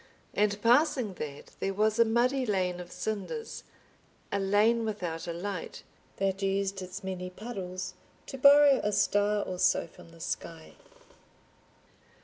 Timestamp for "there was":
1.59-1.99